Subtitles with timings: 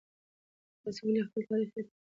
[0.81, 1.91] تاسې ولې خپل تاریخ هېروئ؟